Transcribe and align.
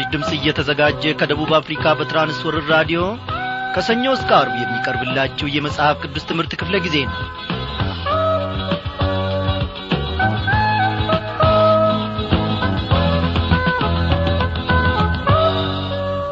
ይህ 0.00 0.06
ምስራች 0.06 0.12
ድምፅ 0.14 0.30
እየተዘጋጀ 0.36 1.02
ከደቡብ 1.20 1.50
አፍሪካ 1.58 1.84
በትራንስወርር 1.98 2.64
ራዲዮ 2.72 3.00
ከሰኞ 3.74 4.04
እስከ 4.14 4.30
አርብ 4.38 4.54
የሚቀርብላችሁ 4.58 5.46
የመጽሐፍ 5.54 5.96
ቅዱስ 6.02 6.24
ትምህርት 6.28 6.52
ክፍለ 6.60 6.76
ጊዜ 6.84 6.96
ነው። 7.04 7.18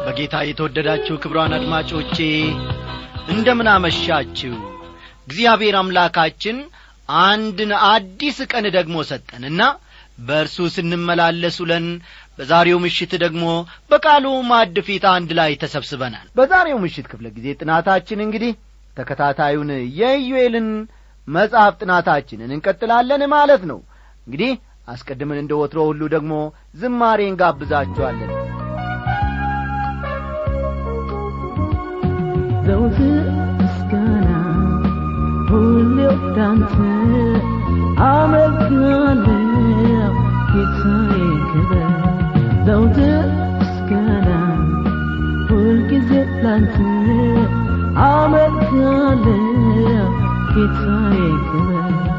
በጌታ 0.05 0.41
የተወደዳችሁ 0.45 1.17
ክብሯን 1.23 1.55
አድማጮቼ 1.57 2.17
እንደምን 3.29 3.69
አመሻችሁ? 3.75 4.53
እግዚአብሔር 5.27 5.77
አምላካችን 5.81 6.57
አንድን 7.25 7.73
አዲስ 7.89 8.39
ቀን 8.51 8.67
ደግሞ 8.75 8.97
ሰጠንና 9.09 9.61
በእርሱ 10.19 10.57
ስንመላለስ 10.75 11.57
ውለን 11.63 11.85
በዛሬው 12.39 12.77
ምሽት 12.83 13.13
ደግሞ 13.23 13.45
በቃሉ 13.91 14.25
ማድ 14.49 14.77
ፊት 14.87 15.05
አንድ 15.11 15.29
ላይ 15.39 15.51
ተሰብስበናል። 15.63 16.25
በዛሬው 16.37 16.79
ምሽት 16.83 17.07
ክፍለ 17.11 17.27
ጊዜ 17.37 17.47
ጥናታችን 17.61 18.23
እንግዲህ 18.25 18.53
ተከታታዩን 18.97 19.69
የኢዩኤልን 19.99 20.69
መጽሐፍ 21.27 21.73
ጥናታችንን 21.81 22.53
እንቀጥላለን 22.55 23.23
ማለት 23.35 23.63
ነው። 23.71 23.79
እንግዲህ 24.27 24.51
አስቀድመን 24.87 25.41
እንደ 25.41 25.53
ወትሮ 25.59 25.79
ሁሉ 25.89 26.01
ደግሞ 26.15 26.33
ዝማሬ 26.75 27.19
እንጋብዛችኋለን። 27.31 28.31
ዘውትር 32.65 33.27
ምስጋና 33.59 34.29
ሁሌ 35.49 35.97
ወዳንተ 37.79 38.01
አመልካለሁ 38.05 39.27
ጌታዬ 40.51 41.11
ክበር 41.49 41.91
ዘውትር 42.67 43.25
ምስጋና 43.59 44.29
ሁልጊዜ 45.49 46.11
ላንተ 46.43 46.75
አመልካለሁ 48.07 49.25
ጌታዬ 50.53 51.17
ክበር 51.47 51.91
ሐዘኔን 52.01 52.18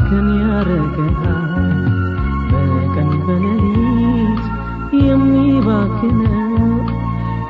ከኔ 0.00 0.26
ያረገሃል። 0.42 1.54
በቀን 2.50 3.10
በሌሊት 3.26 4.42
የሚባክነው 5.02 6.52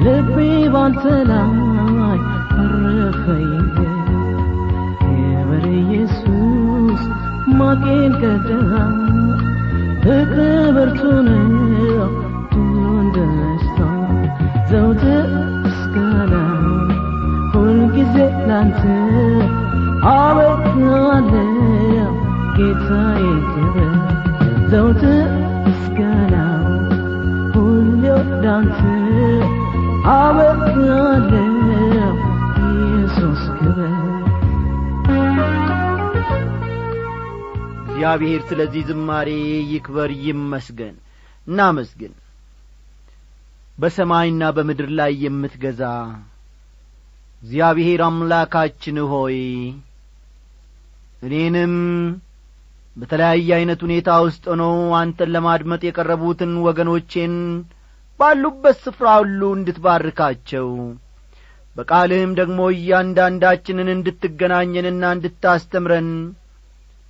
ልቤ 0.05 0.37
ባንተ 0.75 1.03
ላይ 1.31 1.51
እግዚአብሔር 38.19 38.43
ስለዚህ 38.51 38.83
ዝማሬ 38.89 39.29
ይክበር 39.71 40.11
ይመስገን። 40.27 40.95
እናመስግን። 41.47 42.13
በሰማይና 43.79 44.43
በምድር 44.57 44.89
ላይ 44.99 45.13
የምትገዛ 45.25 45.83
እግዚአብሔር 47.43 48.03
አምላካችን 48.07 48.99
ሆይ 49.11 49.37
እኔንም 51.23 51.75
በተለያየ 52.97 53.51
ዐይነት 53.59 53.83
ሁኔታ 53.87 54.09
ውስጥ 54.27 54.45
ሆነው 54.53 54.73
አንተን 55.01 55.33
ለማድመጥ 55.35 55.83
የቀረቡትን 55.87 56.55
ወገኖቼን 56.67 57.35
ባሉበት 58.21 58.81
ስፍራ 58.85 59.07
ሁሉ 59.21 59.53
እንድትባርካቸው 59.57 60.69
በቃልህም 61.77 62.35
ደግሞ 62.41 62.61
እያንዳንዳችንን 62.75 63.91
እንድትገናኘንና 63.97 65.05
እንድታስተምረን 65.17 66.11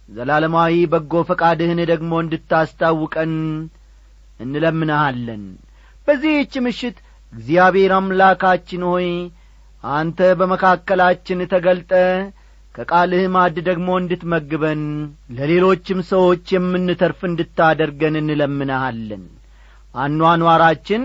ዘላለማዊ 0.08 0.74
በጎ 0.92 1.22
ፈቃድህን 1.28 1.80
ደግሞ 1.90 2.12
እንድታስታውቀን 2.22 3.32
እንለምንሃለን። 4.40 5.44
በዚህች 6.08 6.54
ምሽት 6.66 6.96
እግዚአብሔር 7.32 7.92
አምላካችን 7.96 8.82
ሆይ 8.90 9.08
አንተ 9.84 10.28
በመካከላችን 10.38 11.40
ተገልጠ 11.52 11.92
ከቃልህ 12.74 13.24
ማድ 13.34 13.56
ደግሞ 13.68 13.88
እንድትመግበን 14.00 14.80
ለሌሎችም 15.36 16.00
ሰዎች 16.10 16.46
የምንተርፍ 16.54 17.20
እንድታደርገን 17.28 18.16
እንለምንሃለን። 18.20 19.22
አኗኗራችን 19.94 21.02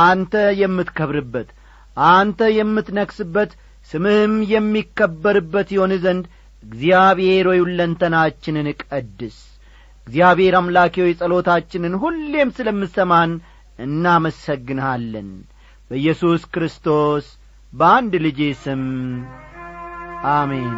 አንተ 0.00 0.32
የምትከብርበት 0.60 1.48
አንተ 1.96 2.50
የምትነክስበት 2.58 3.52
ስምህም 3.90 4.34
የሚከበርበት 4.52 5.68
ይሆን 5.74 5.92
ዘንድ 6.04 6.24
እግዚአብሔር 6.62 7.46
ሆይ 7.50 7.60
ሁለንተናችንን 7.64 8.68
ቀድስ። 8.84 9.38
እግዚአብሔር 10.06 10.54
አምላኬ 10.56 10.94
ሆይ 11.04 11.14
ጸሎታችንን 11.20 11.94
ሁሌም 12.02 12.50
ስለምሰማን 12.56 13.32
እናመሰግንሃለን። 13.78 15.28
በኢየሱስ 15.90 16.42
ክርስቶስ 16.54 17.26
በአንድ 17.72 18.12
ልጄ 18.24 18.40
ስም 18.62 18.82
አሜን 20.32 20.72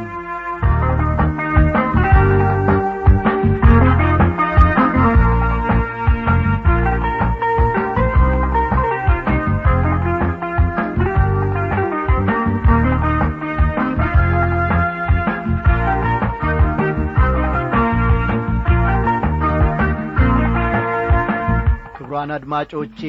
አድማጮቼ 22.40 23.00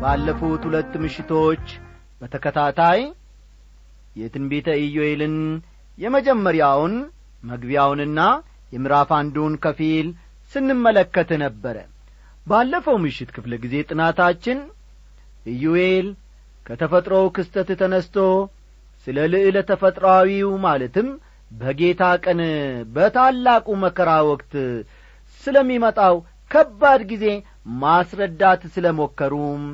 ባለፉት 0.00 0.62
ሁለት 0.68 0.92
ምሽቶች 1.02 1.64
በተከታታይ 2.20 3.00
የትንቢተ 4.16 4.68
ኢዮኤልን 4.82 5.36
የመጀመሪያውን 5.98 6.94
መግቢያውንና 7.42 8.20
የምዕራፍ 8.72 9.10
አንዱን 9.18 9.54
ከፊል 9.64 10.08
ስንመለከት 10.52 11.30
ነበረ። 11.44 11.76
ባለፈው 12.46 12.96
ምሽት 13.04 13.30
ክፍለ 13.36 13.52
ጊዜ 13.64 13.76
ጥናታችን 13.88 14.58
ኢዩኤል 15.46 16.08
ከተፈጥሮው 16.66 17.28
ክስተት 17.36 17.70
ተነስቶ 17.82 18.16
ስለ 19.06 19.18
ልዕለ 19.34 19.58
ተፈጥሮአዊው 19.70 20.50
ማለትም 20.66 21.08
በጌታ 21.52 22.02
ቀን 22.24 22.40
በታላቁ 22.94 23.68
መከራ 23.84 24.10
ወቅት 24.30 24.52
ስለሚመጣው 25.42 26.16
ከባድ 26.50 27.02
ጊዜ 27.10 27.24
ማስረዳት 27.80 28.62
ስለ 28.74 28.86
ሞከሩም 28.98 29.64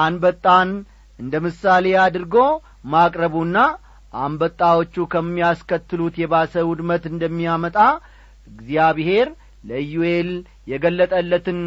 አንበጣን 0.00 0.70
እንደ 1.18 1.34
ምሳሌ 1.46 1.86
አድርጎ 2.04 2.36
ማቅረቡና 2.92 3.56
አንበጣዎቹ 4.14 4.94
ከሚያስከትሉት 5.12 6.14
የባሰ 6.20 6.62
ውድመት 6.70 7.04
እንደሚያመጣ 7.12 7.76
እግዚአብሔር 8.48 9.28
ለኢዩኤል 9.68 10.30
የገለጠለትን 10.72 11.60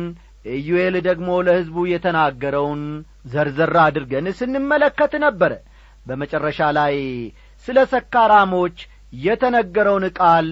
ኢዩኤል 0.56 0.96
ደግሞ 1.08 1.30
ለሕዝቡ 1.48 1.78
የተናገረውን 1.92 2.82
ዘርዘር 3.34 3.76
አድርገን 3.86 4.26
ስንመለከት 4.40 5.14
ነበረ 5.26 5.54
በመጨረሻ 6.06 6.60
ላይ 6.78 6.96
ስለ 7.66 7.80
ሰካራሞች 7.94 8.78
የተነገረውን 9.26 10.06
ቃል 10.20 10.48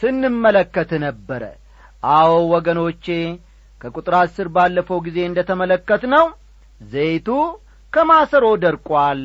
ስንመለከት 0.00 0.90
ነበረ 1.06 1.42
አዎ 2.16 2.32
ወገኖቼ 2.54 3.06
ከቁጥር 3.80 4.14
አስር 4.18 4.48
ባለፈው 4.54 4.98
ጊዜ 5.06 5.18
እንደ 5.28 5.40
ተመለከት 5.50 6.02
ነው 6.14 6.24
ዘይቱ 6.90 7.28
ከማሰሮ 7.92 8.46
ደርቋል 8.64 9.22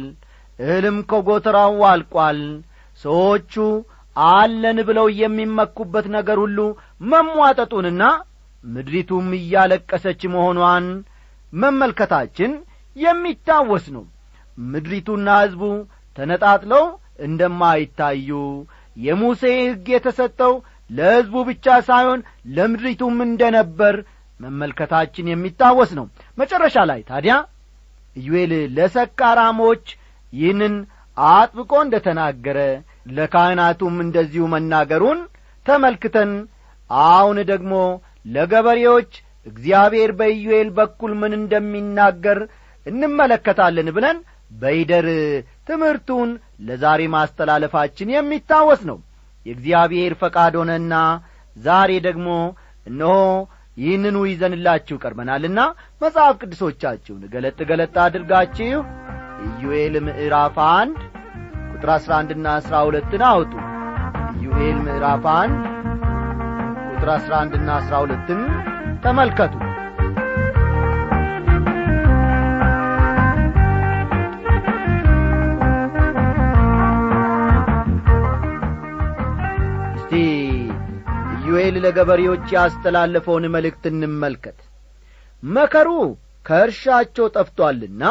እህልም 0.59 0.97
ከጐተራው 1.09 1.75
አልቋል 1.91 2.39
ሰዎቹ 2.99 3.53
አለን 4.15 4.77
ብለው 4.89 5.07
የሚመኩበት 5.21 6.05
ነገር 6.15 6.37
ሁሉ 6.43 6.59
መሟጠጡንና 7.11 8.03
ምድሪቱም 8.65 9.27
እያለቀሰች 9.39 10.21
መሆኗን 10.35 10.85
መመልከታችን 11.53 12.51
የሚታወስ 12.95 13.85
ነው። 13.95 14.05
ምድሪቱና 14.57 15.29
ሕዝቡ 15.41 15.63
ተነጣጥለው 16.17 16.85
እንደማይታዩ 17.25 18.29
የሙሴ 18.97 19.41
ሕግ 19.61 19.87
የተሰጠው 19.93 20.53
ለሕዝቡ 20.89 21.35
ብቻ 21.49 21.75
ሳይሆን 21.87 22.19
ለምድሪቱም 22.55 23.17
እንደ 23.25 23.43
ነበር 23.57 23.95
መመልከታችን 24.39 25.29
የሚታወስ 25.31 25.91
ነው። 25.99 26.05
መጨረሻ 26.37 26.77
ላይ 26.89 26.99
ታዲያ 27.09 27.33
ኢዩኤል 28.15 28.53
ለሰካራሞች 28.77 29.85
ይህንን 30.33 30.75
አጥብቆ 31.17 31.73
እንደ 31.83 31.95
ተናገረ 32.05 32.59
ለካህናቱም 33.15 33.95
እንደዚሁ 34.05 34.43
መናገሩን 34.53 35.19
ተመልክተን 35.65 36.31
አሁን 36.89 37.37
ደግሞ 37.51 37.73
ለገበሬዎች 38.27 39.11
እግዚአብሔር 39.45 40.11
በኢዩኤል 40.19 40.69
በኩል 40.77 41.11
ምን 41.21 41.33
እንደሚናገር 41.39 42.39
እንመለከታለን 42.85 43.87
ብለን 43.95 44.17
በይደር 44.51 45.07
ትምህርቱን 45.67 46.29
ለዛሬ 46.67 47.01
ማስተላለፋችን 47.15 48.13
የሚታወስ 48.13 48.81
ነው። 48.89 48.97
የእግዚአብሔር 49.45 50.13
ፈቃድ 50.21 50.53
ሆነና 50.59 50.93
ዛሬ 51.55 51.91
ደግሞ 52.07 52.27
እነሆ 52.87 53.15
ይህንኑ 53.77 54.17
ይዘንላችሁ 54.27 54.95
ቀርበናልና 55.01 55.59
መጽሐፍ 56.01 56.35
ቅዱሶቻችሁን 56.41 57.23
ገለጥ 57.33 57.59
ገለጥ 57.69 57.95
አድርጋችሁ 58.05 58.79
ኢዩኤል 59.47 59.95
ምዕራፍ 60.05 60.57
አንድ 60.69 60.99
ቁጥር 61.71 61.89
አሥራ 61.95 62.11
አንድና 62.21 62.47
አሥራ 62.59 62.75
ሁለትን 62.87 63.23
አውጡ። 63.29 63.53
ኢዩኤል 64.37 64.77
ምዕራፍ 64.85 65.25
አንድ 65.33 65.59
ቁጥር 66.89 67.09
አሥራ 67.15 67.33
አንድና 67.43 67.69
አሥራ 67.79 67.95
ሁለትን 68.03 68.41
ተመልከቱ 69.03 69.53
ኢዩኤል 81.57 81.75
ለገበሬዎች 81.83 82.45
ያስተላለፈውን 82.53 83.43
መልእክት 83.53 83.83
እንመልከት። 83.89 84.57
መከሩ 85.43 85.89
ከእርሻቸው 86.45 87.25
ጠፍቶአልና 87.35 88.01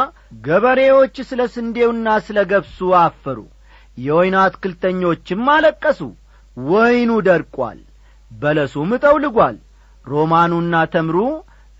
ገበሬዎች 0.45 1.15
ስለ 1.29 1.41
ስንዴውና 1.53 2.07
ስለ 2.27 2.37
ገብሱ 2.51 2.79
አፈሩ። 3.01 3.37
የወይን 3.97 4.35
አትክልተኞችም 4.41 5.43
አለቀሱ 5.55 5.99
ወይኑ 6.57 7.11
ደርቋል 7.27 7.79
በለሱም 8.31 8.91
ጠውልጓል 9.03 9.57
ሮማኑና 10.05 10.75
ተምሩ 10.93 11.17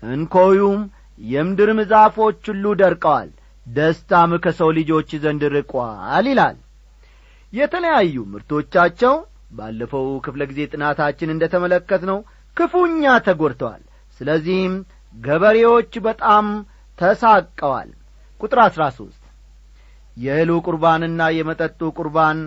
እንኮዩም 0.02 0.80
የምድርም 1.28 1.80
ዛፎች 1.92 2.42
ሁሉ 2.50 2.74
ደርቀዋል 2.80 3.28
ደስታም 3.66 4.32
ከሰው 4.44 4.70
ልጆች 4.78 5.10
ዘንድ 5.22 5.44
ርቋል 5.54 6.26
ይላል። 6.32 6.56
የተለያዩ 7.52 8.14
ምርቶቻቸው 8.32 9.14
ባለፈው 9.50 10.06
ክፍለ 10.24 10.42
ጊዜ 10.50 10.60
ጥናታችን 10.72 11.32
እንደ 11.34 11.44
ተመለከት 11.52 12.02
ነው 12.10 12.18
ክፉኛ 12.56 13.04
ተጐድተዋል። 13.26 13.82
ስለዚህም 14.20 14.74
ገበሬዎች 15.14 15.92
በጣም 16.06 16.46
ተሳቀዋል። 16.98 17.90
ቁጥር 18.40 18.58
አሥራ 18.64 18.84
ሦስት 18.96 19.22
የእህሉ 20.16 20.50
ቁርባንና 20.66 21.22
የመጠጡ 21.36 21.80
ቁርባን 21.98 22.38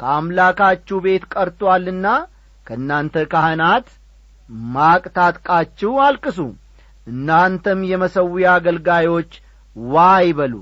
ከአምላካችሁ 0.00 0.98
ቤት 1.04 1.24
ቀርቶአልና 1.34 2.06
ከእናንተ 2.66 3.24
ካህናት 3.32 3.86
ማቅ 4.72 5.04
ታጥቃችሁ 5.16 5.92
አልቅሱ። 6.06 6.38
እናንተም 7.06 7.80
የመሠዊያ 7.90 8.48
አገልጋዮች 8.58 9.30
ዋይ 9.76 10.26
በሉ። 10.38 10.54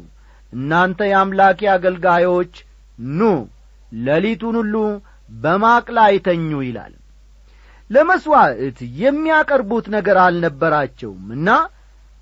እናንተ 0.53 1.01
የአምላኬ 1.11 1.61
አገልጋዮች 1.75 2.53
ኑ 3.13 3.31
ሌሊቱን 4.03 4.57
ሁሉ 4.61 4.75
በማቅ 5.31 5.87
ላይ 5.99 6.15
ተኙ 6.27 6.51
ይላል። 6.65 6.95
ለመሥዋዕት 7.91 8.79
የሚያቀርቡት 9.01 9.87
ነገር 9.95 10.17
አልነበራቸውምና 10.25 11.49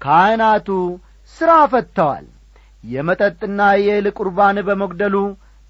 ካህናቱ 0.01 0.69
ሥራ 1.37 1.53
ፈትተዋል። 1.73 2.27
የመጠጥና 2.85 3.61
የእህል 3.81 4.07
ቁርባን 4.19 4.59
በመግደሉ 4.69 5.17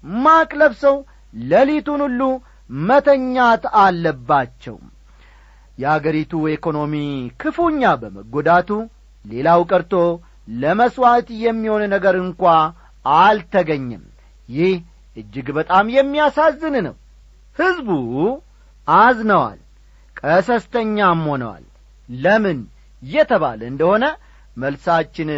ማቅ 0.03 0.49
ለብሰው 0.59 0.95
ሌሊቱን 1.33 2.01
ሁሉ 2.05 2.21
መተኛት 2.69 3.63
አለባቸው። 3.81 4.77
የአገሪቱ 5.77 6.41
ኢኮኖሚ 6.53 6.93
ክፉኛ 7.41 7.81
በመጐዳቱ 8.01 8.69
ሌላው 9.25 9.61
ቀርቶ 9.71 9.93
ለመሥዋዕት 10.61 11.27
የሚሆን 11.43 11.83
ነገር 11.93 12.15
እንኳ 12.23 12.43
አልተገኘም። 13.05 14.03
ይህ 14.49 14.73
እጅግ 15.17 15.47
በጣም 15.57 15.85
የሚያሳዝን 15.95 16.75
ነው 16.87 16.95
ሕዝቡ 17.59 17.89
አዝነዋል 18.87 19.59
ቀሰስተኛም 20.21 21.21
ሆነዋል። 21.29 21.65
ለምን 22.17 22.59
የተባለ 23.07 23.59
እንደሆነ 23.71 24.05
መልሳችን 24.57 25.29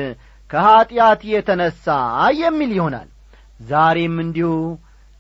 ከኀጢአት 0.50 1.22
የተነሣ 1.32 1.86
የሚል 2.40 2.72
ይሆናል። 2.78 3.10
ዛሬም 3.64 4.16
እንዲሁ 4.24 4.52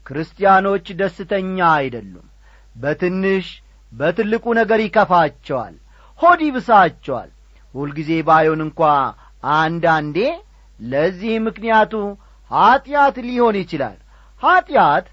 ክርስቲያኖች 0.05 0.85
ደስተኛ 0.99 1.57
አይደሉም። 1.75 2.27
በትንሽ 2.75 3.47
በትልቁ 3.91 4.45
ነገር 4.59 4.79
ይከፋቸዋል 4.83 5.75
ሆድ 6.19 6.39
ይብሳቸዋል። 6.47 7.29
ሁልጊዜ 7.73 8.11
ባዮን 8.27 8.61
እንኳ 8.65 8.79
አንዳንዴ 9.57 10.17
ለዚህ 10.85 11.33
ምክንያቱ 11.47 11.93
ኀጢአት 12.51 13.15
ሊሆን 13.27 13.55
ይችላል። 13.61 13.97
ኀጢአት 14.41 15.05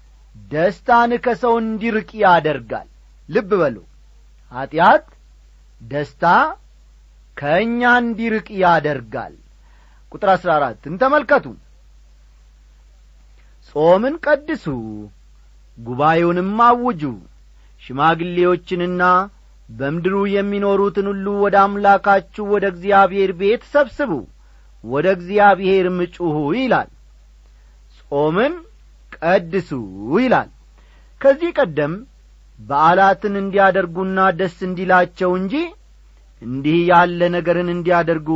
ደስታን 0.51 1.11
ከሰው 1.25 1.53
እንዲርቅ 1.61 2.09
ያደርጋል። 2.23 2.87
ልብ 3.29 3.51
በሉ። 3.61 3.77
ኀጢአት 4.51 5.05
ደስታ 5.81 6.23
ከእኛ 7.37 7.81
እንዲርቅ 8.01 8.47
ያደርጋል። 8.61 9.35
ቁጥር 10.11 10.29
አሥራ 10.33 10.49
አራትን 10.57 10.93
ተመልከቱ። 11.01 11.45
ጾምን 13.69 14.15
ቀድሱ 14.25 14.65
ጉባኤውንም 15.77 16.55
አውጁ 16.67 17.01
ሽማግሌዎችንና 17.81 19.03
በምድሩ 19.69 20.15
የሚኖሩትን 20.31 21.07
ሁሉ 21.11 21.27
ወደ 21.43 21.55
አምላካችሁ 21.63 22.45
ወደ 22.53 22.65
እግዚአብሔር 22.73 23.31
ቤት 23.41 23.63
ሰብስቡ 23.73 24.11
ወደ 24.83 25.07
እግዚአብሔርም 25.17 25.99
ጩኹ 26.15 26.35
ይላል። 26.57 26.89
ጾምን 28.11 28.53
ቀድሱ 29.21 29.69
ይላል። 30.17 30.49
ከዚህ 31.21 31.51
ቀደም 31.57 31.93
በዓላትን 32.59 33.35
እንዲያደርጉና 33.41 34.19
ደስ 34.39 34.57
እንዲላቸው 34.67 35.31
እንጂ 35.39 35.55
እንዲህ 36.41 36.79
ያለ 36.89 37.21
ነገርን 37.35 37.69
እንዲያደርጉ 37.75 38.29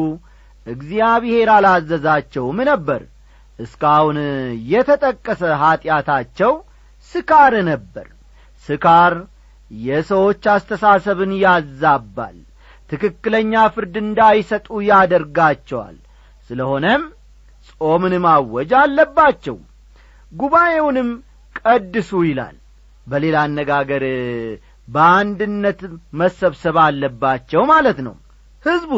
እግዚአብሔር 0.68 1.50
አላዘዛቸውም 1.56 2.60
ነበር። 2.70 3.02
እስካሁን 3.60 4.18
የተጠቀሰ 4.72 5.42
ኀጢአታቸው 5.62 6.54
ስካር 7.12 7.54
ነበር። 7.70 8.08
ስካር 8.66 9.14
የሰዎች 9.72 10.44
አስተሳሰብን 10.54 11.32
ያዛባል 11.44 12.38
ትክክለኛ 12.90 13.54
ፍርድ 13.76 13.96
እንዳይሰጡ 14.04 14.68
ያደርጋቸዋል። 14.90 15.96
ስለሆነም 16.50 17.04
ጾምን 17.82 18.14
ማወጅ 18.26 18.72
አለባቸው 18.82 19.58
ጉባኤውንም 20.34 21.10
ቀድሱ 21.60 22.12
ይላል። 22.28 22.56
በሌላ 23.08 23.36
አነጋገር 23.46 24.04
በአንድነት 24.88 25.80
መሰብሰብ 26.20 26.76
አለባቸው 26.84 27.62
ማለት 27.72 28.00
ነው። 28.08 28.16
ሕዝቡ 28.64 28.94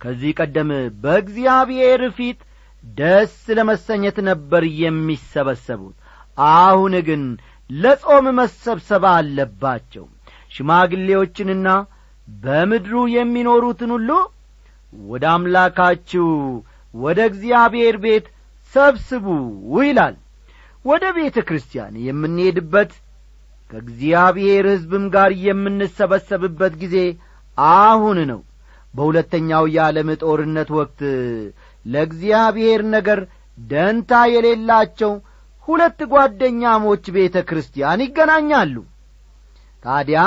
ከዚህ 0.00 0.32
ቀደም 0.40 0.70
በእግዚአብሔር 1.02 2.02
ፊት 2.16 2.40
ደስ 2.84 3.34
ለመሰኘት 3.58 4.18
ነበር 4.28 4.62
የሚሰበሰቡት። 4.82 5.96
አሁን 6.54 6.94
ግን 7.08 7.22
ለጾም 7.70 8.26
መሰብሰብ 8.38 9.04
አለባቸው። 9.12 10.04
ሽማግሌዎችንና 10.52 11.68
በምድሩ 12.28 12.94
የሚኖሩትን 13.14 13.90
ሁሉ 13.96 14.10
ወደ 14.92 15.24
አምላካችሁ 15.32 16.28
ወደ 16.94 17.18
እግዚአብሔር 17.30 17.96
ቤት 18.04 18.26
ሰብስቡ 18.74 19.26
ይላል 19.80 20.14
ወደ 20.86 21.04
ቤተ 21.16 21.36
ክርስቲያን 21.48 21.94
የምንሄድበት 22.06 22.90
ከእግዚአብሔር 23.70 24.64
ሕዝብም 24.72 25.04
ጋር 25.14 25.30
የምንሰበሰብበት 25.46 26.74
ጊዜ 26.82 26.96
አሁን 27.76 28.18
ነው። 28.30 28.40
በሁለተኛው 28.94 29.64
የዓለም 29.74 30.10
ጦርነት 30.22 30.68
ወቅት 30.76 31.00
ለእግዚአብሔር 31.86 32.82
ነገር 32.94 33.20
ደንታ 33.58 34.12
የሌላቸው 34.32 35.12
ሁለት 35.68 36.00
ጓደኛሞች 36.12 37.04
ቤተ 37.16 37.36
ክርስቲያን 37.48 38.02
ይገናኛሉ። 38.04 38.76
ታዲያ 39.84 40.20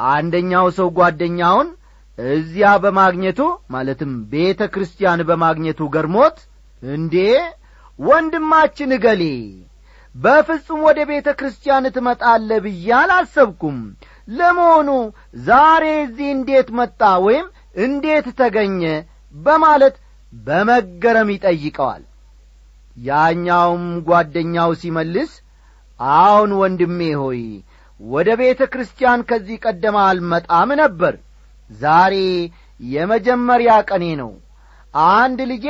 አንደኛው 0.00 0.66
ሰው 0.78 0.88
ጓደኛውን 0.98 1.68
እዚያ 2.18 2.68
በማግኘቱ 2.82 3.40
ማለትም 3.74 4.12
ቤተ 4.32 4.62
ክርስቲያን 4.74 5.20
በማግኘቱ 5.28 5.80
ገርሞት 5.94 6.38
እንዴ 6.82 7.14
ወንድማችን 7.98 8.90
እገሌ 8.96 9.22
በፍጹም 10.14 10.80
ወደ 10.86 11.00
ቤተ 11.10 11.28
ክርስቲያን 11.38 11.84
ትመጣለ 11.96 12.50
ብዬ 12.64 12.88
አላሰብኩም። 12.98 13.78
ለመሆኑ 14.28 14.88
ዛሬ 15.46 15.84
እዚህ 16.02 16.28
እንዴት 16.36 16.68
መጣ 16.78 17.00
ወይም 17.26 17.46
እንዴት 17.84 18.26
ተገኘ 18.40 18.82
በማለት 19.34 19.96
በመገረም 20.32 21.28
ይጠይቀዋል። 21.34 22.02
ያኛውም 22.96 23.84
ጓደኛው 24.08 24.70
ሲመልስ 24.80 25.32
አሁን 26.18 26.50
ወንድሜ 26.60 27.00
ሆይ 27.22 27.42
ወደ 28.00 28.28
ቤተ 28.40 28.60
ክርስቲያን 28.72 29.20
ከዚህ 29.30 29.56
ቀደም 29.64 29.96
አልመጣም 30.02 30.70
ነበር። 30.82 31.14
ዛሬ 31.70 32.14
የመጀመሪያ 32.80 33.72
ቀኔ 33.90 34.04
ነው። 34.20 34.30
አንድ 35.14 35.40
ልጄ 35.50 35.66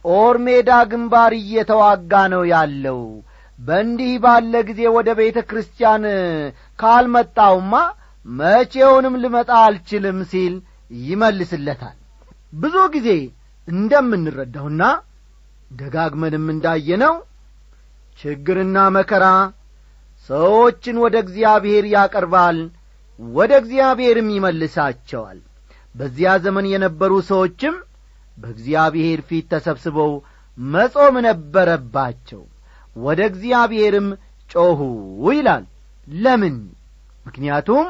ጦር 0.00 0.36
ሜዳ 0.46 0.70
ግንባር 0.90 1.32
እየተዋጋ 1.38 2.12
ነው 2.34 2.42
ያለው 2.52 3.00
በእንዲህ 3.58 4.12
ባለ 4.24 4.54
ጊዜ 4.68 4.80
ወደ 4.96 5.10
ቤተ 5.18 5.38
ክርስቲያን 5.50 6.04
ካልመጣውማ 6.78 7.74
መቼውንም 8.26 9.14
ልመጣ 9.22 9.50
አልችልም 9.64 10.18
ሲል 10.30 10.54
ይመልስለታል። 11.04 11.96
ብዙ 12.54 12.76
ጊዜ 12.94 13.08
እንደምንረዳውና 13.68 14.82
ደጋግመንም 15.70 16.44
እንዳየነው 16.54 17.14
ችግርና 18.18 18.76
መከራ 18.96 19.24
ሰዎችን 20.30 20.96
ወደ 21.04 21.16
እግዚአብሔር 21.24 21.84
ያቀርባል 21.94 22.58
ወደ 23.20 23.52
እግዚአብሔርም 23.62 24.28
ይመልሳቸዋል። 24.34 25.38
በዚያ 25.94 26.30
ዘመን 26.44 26.66
የነበሩ 26.70 27.12
ሰዎችም 27.28 27.74
በእግዚአብሔር 28.36 29.20
ፊት 29.28 29.46
ተሰብስበው 29.52 30.12
መጾም 30.58 31.14
ነበረባቸው 31.26 32.42
ወደ 32.96 33.20
እግዚአብሔርም 33.30 34.08
ጮኹ 34.50 34.80
ይላል። 35.30 35.64
ለምን? 36.16 36.56
ምክንያቱም 37.26 37.86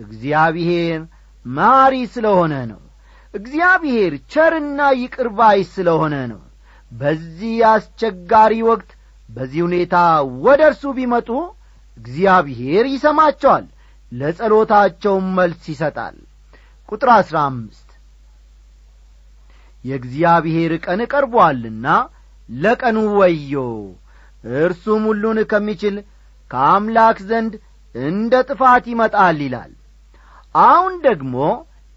እግዚአብሔር 0.00 1.00
ማሪ 1.44 1.94
ስለሆነ 2.14 2.54
ነው። 2.70 2.80
እግዚአብሔር 3.34 4.12
ቸርና 4.32 4.80
ይቅርባይ 5.00 5.60
ስለሆነ 5.74 6.14
ነው። 6.32 6.40
በዚህ 6.92 7.56
አስቸጋሪ 7.72 8.54
ወቅት 8.68 8.90
በዚህ 9.28 9.60
ሁኔታ 9.66 9.96
ወደ 10.44 10.60
እርሱ 10.70 10.84
ቢመጡ 10.96 11.28
እግዚአብሔር 11.96 12.84
ይሰማቸዋል 12.94 13.66
ለጸሎታቸውም 14.12 15.26
መልስ 15.36 15.62
ይሰጣል። 15.72 16.16
ቁጥር 16.88 17.08
አሥራ 17.16 17.36
አምስት 17.50 17.88
የእግዚአብሔር 19.84 20.72
ቀን 20.84 21.00
ቀርቦአልና 21.12 21.86
ለቀኑ 22.56 22.98
ወዮ። 23.18 23.52
እርሱም 24.58 25.02
ሁሉን 25.10 25.38
ከሚችል 25.50 25.96
ከአምላክ 26.50 27.18
ዘንድ 27.30 27.52
እንደ 27.94 28.32
ጥፋት 28.48 28.84
ይመጣል 28.92 29.38
ይላል። 29.44 29.72
አሁን 30.54 30.94
ደግሞ 31.06 31.34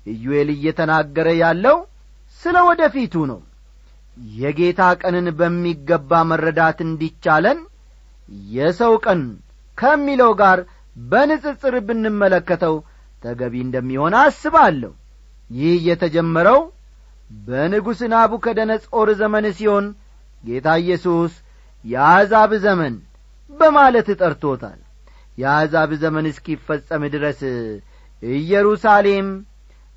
ኢዩኤል 0.05 0.49
እየተናገረ 0.55 1.27
ያለው 1.41 1.77
ስለ 2.41 2.57
ወደ 2.69 2.81
ፊቱ 2.95 3.15
ነው። 3.31 3.39
የጌታ 4.35 4.81
ቀንን 5.01 5.27
በሚገባ 5.39 6.11
መረዳት 6.31 6.79
እንዲቻለን 6.85 7.59
የሰው 8.51 8.93
ቀን 9.05 9.21
ከሚለው 9.77 10.31
ጋር 10.41 10.59
በንጽጽር 11.05 11.75
ብንመለከተው 11.87 12.75
ተገቢ 13.23 13.53
እንደሚሆን 13.65 14.13
አስባለሁ። 14.21 14.91
ይህ 15.49 15.75
የተጀመረው 15.89 16.59
በንጉሥ 17.47 17.99
ናቡከደነጾር 18.13 19.09
ዘመን 19.21 19.45
ሲሆን 19.57 19.85
ጌታ 20.43 20.67
ኢየሱስ 20.81 21.33
የአሕዛብ 21.85 22.51
ዘመን 22.65 22.95
በማለት 23.51 24.07
ጠርቶታል። 24.19 24.79
የአሕዛብ 25.37 25.91
ዘመን 26.03 26.25
እስኪፈጸም 26.31 27.03
ድረስ 27.13 27.39
ኢየሩሳሌም 28.23 29.27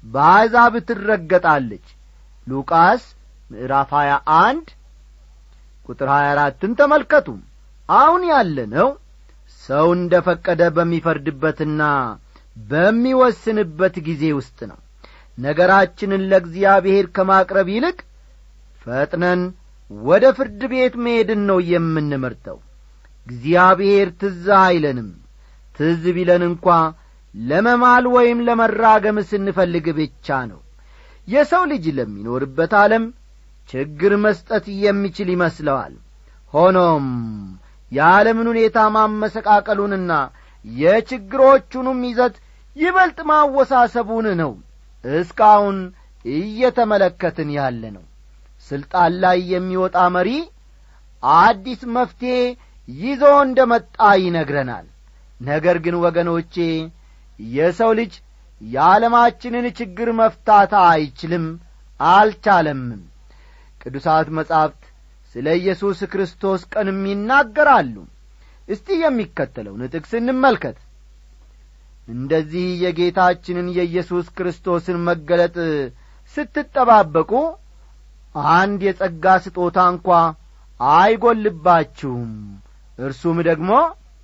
በአሕዛብ 0.05 0.75
ትረገጣለች። 0.89 1.87
ሉቃስ 2.47 3.03
ምዕራፍ 3.51 3.91
ሀያ 3.99 4.13
አንድ 4.41 4.67
ቁጥር 5.89 6.09
ሀያ 6.15 6.29
አራትን 6.33 6.73
ተመልከቱ። 6.79 7.29
አሁን 7.89 8.23
ያለነው 8.31 8.89
ሰው 9.63 9.87
እንደ 9.97 10.15
ፈቀደ 10.27 10.63
በሚፈርድበትና 10.77 11.83
በሚወስንበት 12.71 13.97
ጊዜ 14.07 14.25
ውስጥ 14.39 14.59
ነው። 14.71 14.79
ነገራችንን 15.39 16.23
ለእግዚአብሔር 16.31 17.07
ከማቅረብ 17.17 17.69
ይልቅ 17.75 17.99
ፈጥነን 18.83 19.41
ወደ 19.91 20.25
ፍርድ 20.37 20.63
ቤት 20.73 20.95
መሄድን 21.05 21.43
ነው 21.51 21.59
የምንመርጠው። 21.71 22.59
እግዚአብሔር 23.27 24.09
ትዝ 24.21 24.47
አይለንም። 24.61 25.09
ትዝ 25.75 26.03
ቢለን 26.17 26.43
እንኳ 26.49 26.67
ለመማል 27.35 28.05
ወይም 28.17 28.39
ለመራገም 28.47 29.19
ስንፈልግ 29.31 29.87
ብቻ 29.99 30.37
ነው። 30.51 30.61
የሰው 31.29 31.63
ልጅ 31.73 31.85
ለሚኖርበት 31.99 32.73
ዓለም 32.83 33.05
ችግር 33.69 34.13
መስጠት 34.25 34.65
የሚችል 34.83 35.29
ይመስለዋል። 35.35 35.95
ሆኖም 36.53 37.07
የዓለምን 37.93 38.49
ሁኔታ 38.53 38.79
ማመሰቃቀሉንና 38.95 40.13
የችግሮቹንም 40.65 42.01
ይዘት 42.09 42.37
ይበልጥ 42.77 43.19
ማወሳሰቡን 43.31 44.27
ነው 44.41 44.53
እስካሁን 45.05 45.77
እየተመለከትን 46.25 47.51
ያለ 47.57 47.83
ነው 47.97 48.05
ስልጣን 48.67 49.13
ላይ 49.23 49.39
የሚወጣ 49.53 49.99
መሪ 50.17 50.31
አዲስ 51.23 51.81
መፍትሔ 51.97 52.33
ይዞ 52.89 53.23
እንደ 53.45 53.61
መጣ 53.73 53.97
ይነግረናል። 54.23 54.87
ነገር 55.41 55.77
ግን 55.85 55.97
ወገኖቼ 56.05 56.55
የሰው 57.51 57.91
ልጅ 57.99 58.13
የዓለማችንን 58.61 59.67
ችግር 59.79 60.09
መፍታት 60.21 60.73
አይችልም 60.85 61.47
አልቻለምም። 62.01 63.03
ቅዱሳት 63.81 64.29
መጻሕፍት 64.39 64.83
ስለ 65.35 65.47
ኢየሱስ 65.61 65.99
ክርስቶስ 66.13 66.61
ቀንም 66.73 67.01
ይናገራሉ። 67.11 67.97
እስቲ 68.69 68.97
የሚከተለውን 69.01 69.83
ጥቅስ 69.93 70.13
እንመልከት። 70.21 70.79
እንደዚህ 72.09 72.67
የጌታችንን 72.83 73.69
የኢየሱስ 73.77 74.27
ክርስቶስን 74.37 74.99
መገለጥ 75.09 75.57
ስትጠባበቁ 76.35 77.31
አንድ 78.55 78.81
የጸጋ 78.87 79.25
ስጦታ 79.45 79.79
እንኳ 79.93 80.09
አይጐልባችሁም። 80.81 82.33
እርሱም 82.99 83.39
ደግሞ 83.49 83.71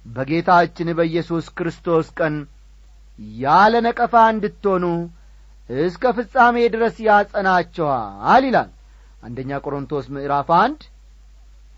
በጌታችን 0.06 0.88
በኢየሱስ 0.98 1.46
ክርስቶስ 1.56 2.06
ቀን 2.18 2.34
ያለ 3.38 3.74
ነቀፋ 3.86 4.14
እንድትሆኑ 4.32 4.84
እስከ 5.68 6.04
ፍጻሜ 6.16 6.56
ድረስ 6.74 6.96
ያጸናቸዋል 7.08 8.44
ይላል። 8.48 8.70
አንደኛ 9.22 9.60
ቆሮንቶስ 9.64 10.06
ምዕራፍ 10.14 10.48
አንድ 10.58 10.80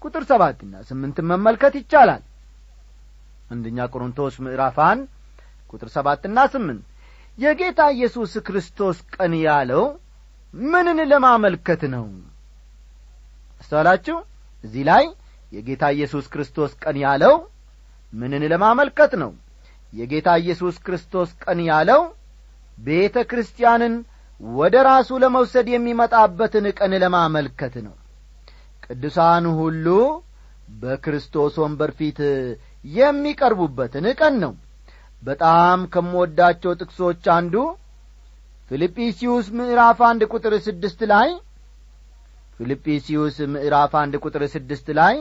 ቁጥር 0.03 0.23
ሰባትና 0.31 0.75
ስምንትን 0.89 1.27
መመልከት 1.33 1.75
ይቻላል። 1.81 2.23
አንደኛ 3.51 3.79
ቆሮንቶስ 3.93 4.35
ምዕራፍ 4.45 4.79
አንድ 4.87 5.05
ቁጥር 5.73 5.89
ሰባትና 5.97 6.39
ስምንት 6.53 6.85
የጌታ 7.39 7.81
ኢየሱስ 7.95 8.33
ክርስቶስ 8.47 8.99
ቀን 9.15 9.33
ያለው 9.45 9.85
ምንን 10.55 10.99
ለማመልከት 11.13 11.83
ነው? 11.95 12.05
አስተዋላችሁ? 13.61 14.17
እዚህ 14.65 14.83
ላይ 14.91 15.05
የጌታ 15.53 15.85
ኢየሱስ 15.97 16.25
ክርስቶስ 16.33 16.73
ቀን 16.83 16.97
ያለው 17.05 17.35
ምንን 18.13 18.43
ለማመልከት 18.53 19.13
ነው? 19.23 19.31
የጌታ 19.93 20.29
ኢየሱስ 20.43 20.77
ክርስቶስ 20.87 21.31
ቀን 21.45 21.59
ያለው 21.71 22.01
ቤተ 22.79 23.17
ክርስቲያንን 23.31 23.95
ወደ 24.41 24.75
ራሱ 24.89 25.11
ለመውሰድ 25.23 25.67
የሚመጣበትን 25.73 26.67
ቀን 26.79 26.93
ለማመልከት 27.03 27.75
ነው። 27.87 27.95
ቅዱሳን 28.85 29.45
ሁሉ 29.59 29.87
በክርስቶስ 30.81 31.55
ወንበር 31.63 31.91
ፊት 31.99 32.19
የሚቀርቡበትን 32.95 34.07
ቀን 34.21 34.35
ነው። 34.45 34.53
በጣም 35.23 35.79
ከምወዳቸው 35.93 36.73
ጥቅሶች 36.81 37.25
አንዱ 37.37 37.55
ፊልጵስዩስ 38.71 39.47
ምዕራፍ 39.59 39.99
አንድ 40.09 40.23
ቁጥር 40.33 40.55
ስድስት 40.67 41.01
ላይ 41.11 41.29
ፊልጵስዩስ 42.59 43.37
ምዕራፍ 43.55 43.93
አንድ 44.03 44.15
ቁጥር 44.25 44.43
ስድስት 44.55 44.87
ላይ 44.99 45.17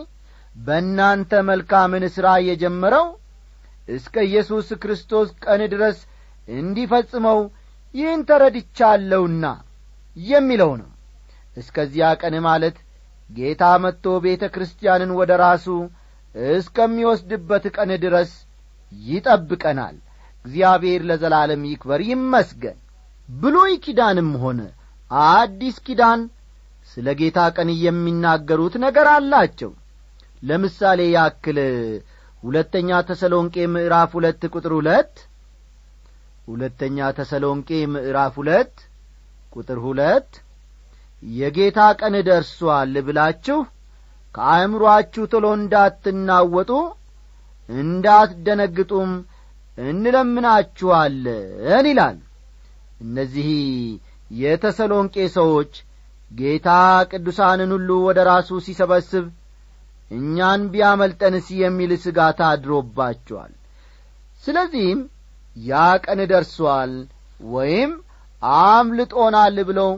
በእናንተ 0.57 1.41
መልካምን 1.49 2.03
ሥራ 2.15 2.27
የጀመረው 2.47 3.07
እስከ 3.87 4.15
ኢየሱስ 4.27 4.67
ክርስቶስ 4.83 5.29
ቀን 5.45 5.61
ድረስ 5.73 5.97
እንዲፈጽመው 6.47 7.39
ይህን 7.95 8.21
ተረድቻለሁና 8.29 9.45
የሚለው 10.17 10.71
ነው። 10.81 10.89
እስከዚያ 11.57 12.05
ቀን 12.21 12.35
ማለት 12.47 12.77
ጌታ 13.29 13.63
መጥቶ 13.83 14.15
ቤተ 14.25 14.43
ክርስቲያንን 14.55 15.11
ወደ 15.19 15.31
ራሱ 15.43 15.67
እስከሚወስድበት 16.53 17.65
ቀን 17.75 17.91
ድረስ 18.05 18.31
ይጠብቀናል። 18.91 19.95
እግዚአብሔር 20.45 21.01
ለዘላለም 21.09 21.61
ይክበር 21.71 22.01
ይመስገን 22.09 22.77
ብሉይ 23.29 23.73
ኪዳንም 23.85 24.31
ሆነ 24.43 24.59
አዲስ 25.27 25.75
ኪዳን 25.85 26.21
ስለ 26.91 27.07
ጌታ 27.19 27.39
ቀን 27.55 27.69
የሚናገሩት 27.83 28.75
ነገር 28.85 29.07
አላቸው። 29.13 29.71
ለምሳሌ 30.43 30.99
ያክል 31.15 31.59
ሁለተኛ 32.43 32.89
ተሰሎንቄ 33.09 33.55
ምዕራፍ 33.73 34.11
ሁለት 34.17 34.41
ቁጥር 34.53 34.73
ሁለት 34.79 35.13
ሁለተኛ 36.47 36.97
ተሰሎንቄ 37.19 37.69
ምዕራፍ 37.93 38.33
ሁለት 38.41 38.73
ቁጥር 39.53 39.79
ሁለት 39.85 40.31
የጌታ 41.23 41.79
ቀን 41.99 42.15
ደርሷል 42.27 42.93
ብላችሁ 43.07 43.59
ከአእምሮአችሁ 44.35 45.23
ቶሎ 45.33 45.45
እንዳትናወጡ 45.59 46.71
እንዳትደነግጡም 47.69 49.11
እንለምናችኋለን 49.77 51.87
ይላል 51.91 52.17
እነዚህ 53.03 53.49
የተሰሎንቄ 54.41 55.15
ሰዎች 55.35 55.73
ጌታ 56.31 56.69
ቅዱሳንን 57.11 57.71
ሁሉ 57.75 57.89
ወደ 58.07 58.19
ራሱ 58.29 58.49
ሲሰበስብ 58.65 59.25
እኛን 60.11 60.61
ቢያመልጠንስ 60.73 61.47
የሚል 61.59 61.91
ስጋት 62.03 62.39
አድሮባቸዋል 62.47 63.53
ስለዚህም 64.43 65.01
ያ 65.65 65.73
ቀን 66.05 66.19
ደርሷል 66.31 66.93
ወይም 67.49 67.91
አምልጦናል 68.41 69.57
ብለው 69.69 69.91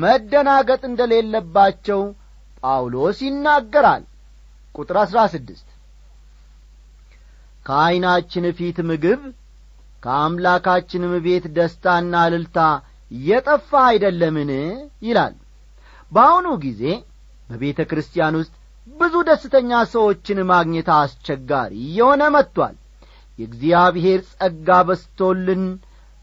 መደናገጥ 0.00 0.82
እንደሌለባቸው 0.88 2.00
ጳውሎስ 2.62 3.18
ይናገራል። 3.26 4.04
ቁጥር 4.74 4.96
አሥራ 5.02 5.18
ስድስት 5.34 5.68
ከዐይናችን 7.66 8.44
ፊት 8.58 8.78
ምግብ 8.88 9.20
ከአምላካችንም 10.06 11.12
ቤት 11.24 11.44
ደስታና 11.54 12.14
እልልታ 12.28 12.58
የጠፋ 13.24 13.70
አይደለምን? 13.88 14.50
ይላል። 15.02 15.34
በአሁኑ 16.12 16.46
ጊዜ 16.64 16.82
በቤተ 17.48 17.78
ክርስቲያን 17.90 18.34
ውስጥ 18.40 18.52
ብዙ 18.96 19.14
ደስተኛ 19.28 19.70
ሰዎችን 19.94 20.38
ማግኘት 20.50 20.88
አስቸጋሪ 20.96 21.72
እየሆነ 21.86 22.22
መጥቷል። 22.34 22.76
የእግዚአብሔር 23.38 24.20
ጸጋ 24.32 24.68
በስቶልን 24.88 25.64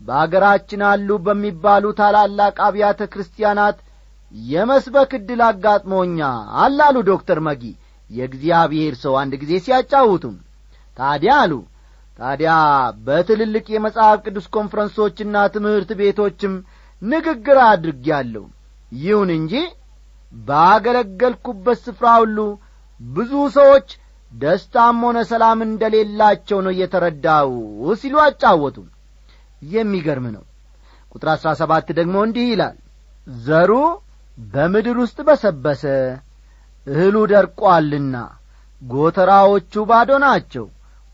በአገራችን 0.01 0.81
አሉ 0.91 1.09
በሚባሉ 1.25 1.91
ታላላቅ 1.99 2.55
አብያተ 2.67 3.01
ክርስቲያናት 3.13 3.77
የመስበክ 4.33 5.11
ዕድል 5.19 5.43
አጋጥሞኛል 5.49 6.47
አሉ 6.81 6.97
ዶክተር 7.11 7.41
መጊ። 7.47 7.63
የእግዚአብሔር 8.09 8.95
ሰው 9.03 9.13
አንድ 9.21 9.35
ጊዜ 9.43 9.53
ሲያጫውቱም 9.65 10.35
ታዲያ 10.97 11.33
አሉ 11.43 11.53
ታዲያ 12.19 12.51
በትልልቅ 13.05 13.65
የመጽሐፍ 13.73 14.17
ቅዱስ 14.25 14.45
ኮንፈረንሶችና 14.55 15.35
ትምህርት 15.55 15.91
ቤቶችም 15.99 16.53
ንግግር 17.01 17.57
አድርጌአለሁ 17.67 18.43
ይሁን 18.97 19.29
እንጂ 19.37 19.53
ባገለገልኩበት 20.47 21.79
ስፍራ 21.85 22.07
ሁሉ 22.21 22.37
ብዙ 23.01 23.31
ሰዎች 23.55 23.87
ደስታም 24.31 24.99
ሆነ 25.05 25.17
ሰላም 25.31 25.59
እንደሌላቸው 25.65 26.59
ነው 26.65 26.71
እየተረዳው 26.75 27.49
ሲሉ 27.99 28.15
አጫወቱ። 28.23 28.77
የሚገርም 29.71 30.25
ነው። 30.35 30.43
ቁጥር 31.11 31.29
አሥራ 31.33 31.49
ሰባት 31.59 31.87
ደግሞ 31.99 32.15
እንዲህ 32.27 32.45
ይላል። 32.51 32.77
ዘሩ 33.43 33.71
በምድር 34.53 34.97
ውስጥ 35.03 35.19
በሰበሰ 35.27 35.83
እህሉ 36.87 37.17
ደርቋልና 37.31 38.15
ጎተራዎቹ 38.81 39.83
ባዶ 39.89 40.11
ናቸው 40.25 40.65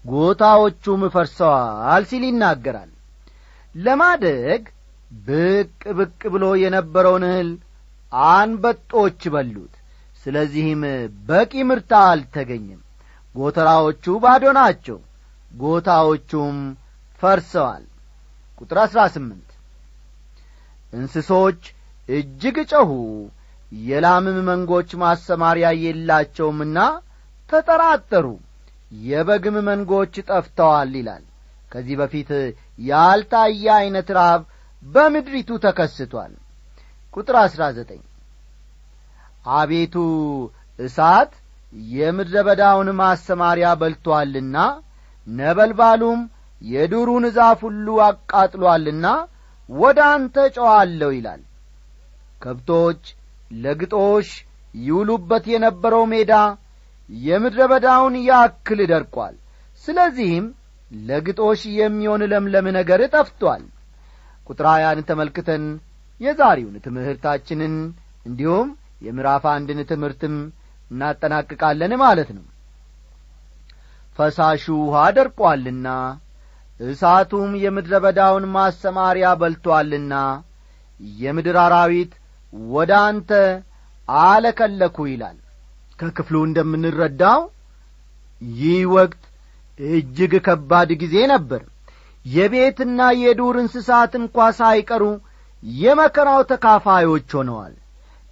ጎታዎቹም 0.05 1.01
ፈርሰዋል 1.13 2.03
ሲል 2.09 2.23
ይናገራል። 2.27 2.91
ለማደግ 3.75 4.63
ብቅ 5.21 5.69
ብቅ 5.97 6.21
ብሎ 6.33 6.45
የነበረውን 6.61 7.23
እህል 7.29 7.49
አንበጦች 8.29 9.21
በሉት። 9.33 9.73
ስለዚህም 10.23 10.81
በቂ 11.27 11.53
ምርታ 11.69 11.91
አልተገኘም። 12.09 12.81
ጎተራዎቹ 13.35 14.05
ባዶ 14.23 14.45
ናቸው። 14.57 14.97
ጎታዎቹም 15.53 16.57
ፈርሰዋል። 17.21 17.83
ቁጥር 18.59 18.77
አሥራ 18.83 19.01
ስምንት 19.13 19.49
እንስሶች 20.93 21.61
እጅግ 22.09 22.57
ጨኹ 22.71 22.91
የላምም 23.81 24.37
መንጎች 24.47 24.89
ማሰማሪያ 25.01 25.67
የላቸውምና 25.83 26.77
ተጠራጠሩ 27.49 28.25
የበግም 28.91 29.57
መንጎች 29.67 30.13
ጠፍተዋል 30.29 30.93
ይላል። 30.99 31.23
ከዚህ 31.71 31.95
በፊት 31.99 32.29
ያልታየ 32.83 33.65
ዐይነት 33.75 34.07
ረሃብ 34.17 34.41
በምድሪቱ 34.83 35.49
ተከስቷል። 35.65 36.33
ቁጥር 37.13 37.35
አሥራ 37.41 37.63
ዘጠኝ 37.77 38.01
አቤቱ 39.55 39.95
እሳት 40.79 41.31
የምድረ 41.91 42.35
በዳውን 42.47 42.89
ማሰማሪያ 42.99 43.67
በልቶአልና 43.81 44.57
ነበልባሉም 45.27 46.19
የዱሩን 46.61 47.25
ዛፍ 47.35 47.59
ሁሉ 47.67 47.87
አቃጥሎአልና 48.05 49.07
ወደ 49.69 49.99
አንተ 50.13 50.35
ጨዋለሁ 50.55 51.09
ይላል። 51.17 51.41
ከብቶች 52.41 53.03
ለግጦሽ 53.55 54.29
ይውሉበት 54.79 55.45
የነበረው 55.53 56.03
ሜዳ 56.11 56.33
የምድረ 57.09 57.61
በዳውን 57.71 58.15
ያክል 58.27 58.79
ደርቋል። 58.91 59.35
ስለዚህም 59.83 60.45
ለግጦሽ 61.01 61.61
የሚሆን 61.77 62.21
ለምለም 62.31 62.67
ነገር 62.77 63.01
ጠፍቶአል 63.13 63.63
ቁጥር 64.49 64.67
ሀያን 64.71 64.99
ተመልክተን 65.09 65.63
የዛሬውን 66.21 66.75
ትምህርታችንን 66.85 67.75
እንዲሁም 68.25 68.69
የምዕራፍ 69.05 69.43
አንድን 69.51 69.79
ትምህርትም 69.91 70.35
እናጠናቅቃለን 70.91 71.93
ማለት 72.03 72.29
ነው። 72.37 72.45
ፈሳሹ 74.19 74.63
ውሃ 74.83 75.03
ደርቋልና 75.17 75.87
እሳቱም 76.79 77.51
የምድረ 77.63 77.93
በዳውን 78.03 78.45
ማሰማሪያ 78.55 79.27
በልቶአልና 79.41 80.13
የምድር 81.19 81.57
አራዊት 81.63 82.11
ወደ 82.71 82.91
አንተ 83.07 83.31
አለከለኩ 84.07 84.97
ይላል 85.11 85.37
ከክፍሉ 85.99 86.35
እንደምንረዳው 86.47 87.41
ይህ 88.59 88.81
ወቅት 88.95 89.21
እጅግ 89.79 90.33
ከባድ 90.45 90.89
ጊዜ 91.01 91.15
ነበር። 91.33 91.61
የቤትና 92.25 93.01
የዱር 93.21 93.55
እንስሳት 93.61 94.13
እንኳ 94.19 94.47
ሳይቀሩ 94.59 95.03
የመከራው 95.63 96.41
ተካፋዮች 96.51 97.29
ሆነዋል። 97.37 97.75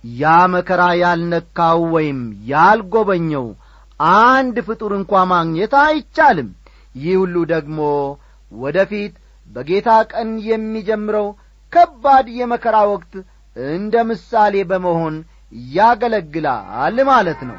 ያ 0.03 0.25
መከራ 0.53 0.81
ያልነካው 1.01 1.79
ወይም 1.95 2.19
ያልጐበኘው 2.51 3.45
አንድ 4.23 4.57
ፍጡር 4.67 4.91
እንኳ 4.99 5.23
ማግኘት 5.31 5.73
አይቻልም። 5.83 6.49
ይህ 6.95 7.15
ሁሉ 7.21 7.35
ደግሞ 7.53 7.79
ወደ 8.51 8.77
ፊት 8.91 9.15
በጌታ 9.47 9.89
ቀን 10.11 10.29
የሚጀምረው 10.49 11.27
ከባድ 11.73 12.27
የመከራ 12.39 12.77
ወቅት 12.93 13.13
እንደ 13.55 13.95
ምሳሌ 14.09 14.55
በመሆን 14.69 15.15
ያገለግላል 15.71 16.97
ማለት 17.09 17.41
ነው። 17.49 17.57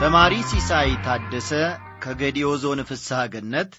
ተማሪ 0.00 0.34
ሲሳይ 0.50 0.90
ታደሰ 1.04 1.50
ከገዲዮ 2.02 2.48
ዞን 2.62 2.80
ፍስሐ 2.88 3.20
ገነት 3.32 3.72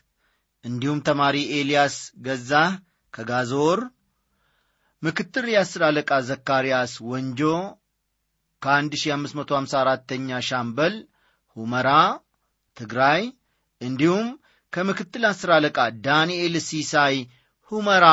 እንዲሁም 0.64 1.00
ተማሪ 1.08 1.38
ኤልያስ 1.58 1.96
ገዛህ 2.26 2.72
ከጋዞር 3.14 3.80
ምክትል 5.04 5.46
የአስር 5.54 5.82
አለቃ 5.88 6.12
ዘካርያስ 6.30 6.94
ወንጆ 7.10 7.42
ከ1554ኛ 8.62 10.40
ሻምበል 10.50 10.96
ሁመራ 11.58 11.90
ትግራይ 12.78 13.22
እንዲሁም 13.82 14.28
ከምክትል 14.74 15.24
አስር 15.30 15.50
አለቃ 15.58 15.78
ዳንኤል 16.06 16.56
ሲሳይ 16.68 17.16
ሁመራ 17.72 18.06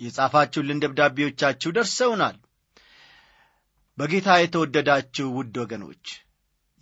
የጻፋችሁልን 0.00 0.80
ደብዳቤዎቻችሁ 0.82 1.70
ደርሰውናል። 1.76 2.36
በጌታ 3.98 4.28
የተወደዳችሁ 4.38 5.26
ውድ 5.36 5.54
ወገኖች 5.62 6.04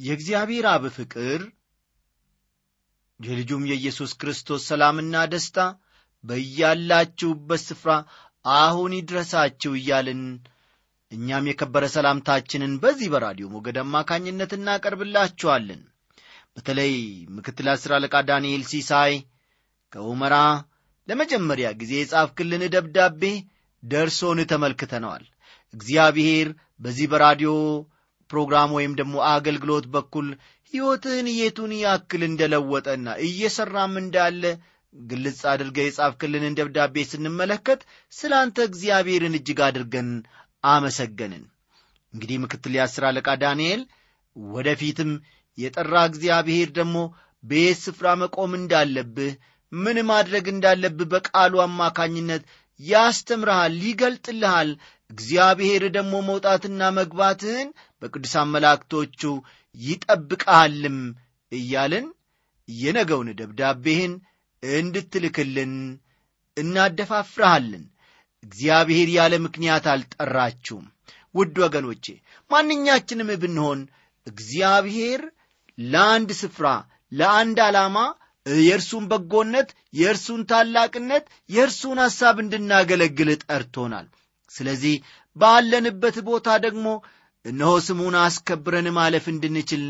የእግዚአብሔር 0.01 0.67
አብ 0.71 0.85
ፍቅር 0.97 1.41
የልጁም 3.21 3.65
የኢየሱስ 3.71 4.13
ክርስቶስ 4.21 4.63
ሰላምና 4.71 5.17
ደስታ 5.33 5.59
በያላችሁበት 6.25 7.63
ስፍራ 7.67 7.91
አሁን 8.45 8.93
ይድረሳችሁ 8.99 9.73
እያልን 9.79 10.23
እኛም 11.13 11.49
የከበረ 11.49 11.85
ሰላምታችንን 11.95 12.73
በዚህ 12.83 13.09
በራዲዮ 13.13 13.47
ሞገድ 13.55 13.79
አማካኝነት 13.83 14.53
እናቀርብላችኋለን። 14.57 15.81
በተለይ 16.57 16.93
ምክትል 17.37 17.67
አስር 17.73 17.93
አለቃ 17.97 18.15
ዳንኤል 18.29 18.63
ሲሳይ 18.71 19.13
ከኡመራ 19.93 20.35
ለመጀመሪያ 21.09 21.69
ጊዜ 21.81 21.93
የጻፍክልን 22.01 22.63
ደብዳቤ 22.75 23.23
ደርሶን 23.83 24.41
ተመልክተነዋል። 24.53 25.25
እግዚአብሔር 25.75 26.49
በዚህ 26.81 27.07
በራዲዮ 27.13 27.53
ፕሮግራም 28.31 28.71
ወይም 28.77 28.93
ደግሞ 29.01 29.15
አገልግሎት 29.31 29.87
በኩል 29.95 30.27
ሕይወትህን 30.73 31.27
የቱን 31.33 31.73
ያክል 31.81 32.23
እንደለወጠና 32.29 33.09
እየሠራም 33.27 33.95
እንዳለ 34.03 34.43
ግልጽ 34.95 35.41
አድርገ 35.51 35.79
የጻፍክልንን 35.85 36.57
ደብዳቤ 36.59 37.05
ስንመለከት 37.11 37.81
ስለ 38.13 38.33
አንተ 38.41 38.57
እግዚአብሔርን 38.69 39.37
እጅግ 39.39 39.61
አድርገን 39.69 40.09
አመሰገንን። 40.65 41.45
እንግዲህ 42.15 42.37
ምክትል 42.43 42.73
የአስር 42.77 43.05
አለቃ 43.09 43.29
ዳንኤል 43.43 43.83
ወደፊትም 44.37 45.13
የጠራ 45.59 45.95
እግዚአብሔር 46.11 46.69
ደግሞ 46.79 46.97
በየት 47.45 47.79
ስፍራ 47.85 48.09
መቆም 48.21 48.53
እንዳለብህ 48.59 49.33
ምን 49.73 49.99
ማድረግ 50.11 50.47
እንዳለብህ 50.53 51.09
በቃሉ 51.13 51.55
አማካኝነት 51.65 52.43
ያስተምርሃል 52.81 53.75
ይገልጥልሃል። 53.85 54.71
እግዚአብሔር 55.11 55.83
ደግሞ 55.97 56.15
መውጣትና 56.29 56.83
መግባትህን 56.99 57.69
በቅዱሳን 58.03 58.53
መላእክቶቹ 58.55 59.23
ይጠብቀሃልም 59.77 60.99
እያልን 61.53 62.07
የነገውን 62.69 63.29
ደብዳቤህን 63.41 64.13
እንድትልክልን 64.63 65.75
እናደፋፍረሃልን 66.57 67.85
እግዚአብሔር 68.43 69.09
ያለ 69.17 69.35
ምክንያት 69.45 69.85
አልጠራችሁም። 69.93 70.87
ውድ 71.35 71.57
ወገኖቼ 71.65 72.07
ማንኛችንም 72.51 73.31
ብንሆን 73.43 73.81
እግዚአብሔር 74.27 75.21
ለአንድ 75.79 76.31
ስፍራ 76.41 76.67
ለአንድ 77.13 77.59
ዓላማ 77.67 77.97
የእርሱን 78.47 79.05
በጎነት 79.11 79.69
የእርሱን 79.99 80.41
ታላቅነት 80.51 81.25
የእርሱን 81.51 81.99
ሐሳብ 82.05 82.37
እንድናገለግል 82.43 83.31
ጠርቶናል። 83.45 84.07
ስለዚህ 84.51 84.95
ባለንበት 85.37 86.17
ቦታ 86.29 86.57
ደግሞ 86.65 86.87
እነሆ 87.45 87.73
ስሙን 87.87 88.17
አስከብረን 88.23 88.89
ማለፍ 88.97 89.25
እንድንችል 89.33 89.85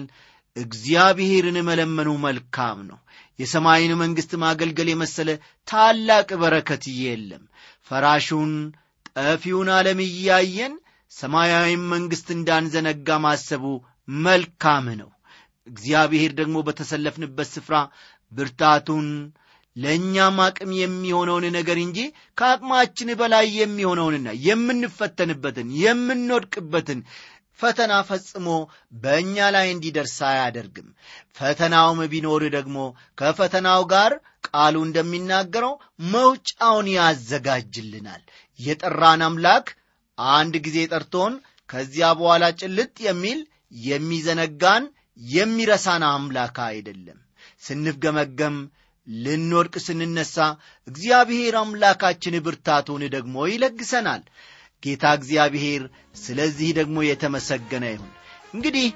እግዚአብሔርን 0.57 1.59
መለመኑ 1.69 2.11
መልካም 2.25 2.79
ነው። 2.91 2.99
የሰማይን 3.39 3.93
መንግሥት 4.01 4.33
ማገልገል 4.43 4.89
የመሰለ 4.91 5.31
ታላቅ 5.69 6.29
በረከት 6.43 6.85
የለም 6.99 7.45
ፈራሹን 7.91 8.53
ጠፊውን 9.17 9.69
ዓለም 9.77 10.01
እያየን 10.07 10.75
ሰማያዊም 11.13 11.83
መንግሥት 11.93 12.29
እንዳንዘነጋ 12.37 13.19
ማሰቡ 13.25 13.65
መልካም 14.23 14.87
ነው። 15.01 15.11
እግዚአብሔር 15.67 16.31
ደግሞ 16.39 16.57
በተሰለፍንበት 16.67 17.49
ስፍራ 17.55 17.77
ብርታቱን 18.33 19.09
ለእኛም 19.77 20.39
አቅም 20.45 20.71
የሚሆነውን 20.79 21.45
ነገር 21.57 21.79
እንጂ 21.85 21.99
ከአቅማችን 22.39 23.11
በላይ 23.21 23.47
የሚሆነውንና 23.59 24.29
የምንፈተንበትን 24.47 25.69
የምንወድቅበትን 25.83 27.01
ፈተና 27.63 27.93
ፈጽሞ 28.09 28.49
በእኛ 29.03 29.37
ላይ 29.57 29.67
እንዲደርስ 29.75 30.17
አያደርግም። 30.29 30.89
ፈተናውም 31.39 32.01
ቢኖር 32.13 32.43
ደግሞ 32.57 32.79
ከፈተናው 33.19 33.83
ጋር 33.93 34.13
ቃሉ 34.49 34.77
እንደሚናገረው 34.87 35.75
መውጫውን 36.15 36.89
ያዘጋጅልናል። 36.97 38.23
የጠራን 38.61 39.23
አምላክ 39.29 39.67
አንድ 40.19 40.55
ጊዜ 40.67 40.79
ጠርቶን 40.93 41.35
ከዚያ 41.69 42.07
በኋላ 42.19 42.45
ጭልጥ 42.61 42.95
የሚል 43.07 43.39
የሚዘነጋን 43.87 44.85
የሚረሳን 45.33 46.03
አምላክ 46.11 46.57
አይደለም። 46.69 47.19
ስንፍገመገም 47.63 48.57
ልንወድቅ 49.07 49.75
ስንነሳ 49.85 50.37
እግዚአብሔር 50.89 51.55
አምላካችን 51.61 52.35
ብርታቱን 52.45 53.03
ደግሞ 53.15 53.37
ይለግሰናል 53.51 54.23
ጌታ 54.83 55.05
እግዚአብሔር 55.19 55.83
ስለዚህ 56.23 56.71
ደግሞ 56.79 56.97
የተመሰገነ 57.05 57.85
ይሁን። 57.93 58.11
እንግዲህ 58.55 58.87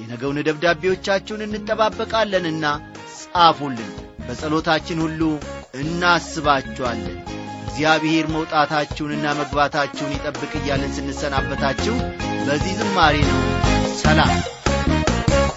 የነገውን 0.00 0.38
ደብዳቤዎቻችሁን 0.48 1.44
እንጠባበቃለንና 1.46 2.64
ጻፉልን። 3.20 3.92
በጸሎታችን 4.26 4.98
ሁሉ 5.04 5.20
እናስባችኋለን። 5.80 7.18
እግዚአብሔር 7.66 8.26
መውጣታችሁንና 8.34 9.26
መግባታችሁን 9.40 10.14
ይጠብቅ 10.14 10.52
እያለን 10.60 10.94
ስንሰናበታችሁ 10.96 11.96
በዚህ 12.46 12.74
ዝማሬ 12.80 13.16
ነው። 13.30 13.40
ሰላም። 14.02 14.34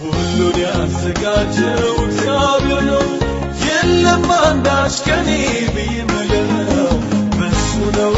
ሁሉን 0.00 0.56
ያዘጋጀው 0.64 1.94
እግዚአብሔር 2.04 2.82
ነው። 2.90 3.06
የለም 3.64 4.26
አንዳች 4.40 4.96
ከኔ 5.06 5.30
ብይምለው 5.74 6.92
በሱ 7.36 7.68
ነው 7.98 8.14